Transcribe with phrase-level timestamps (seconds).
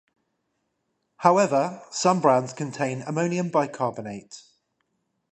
[1.17, 4.41] However, some brands contain ammonium bicarbonate.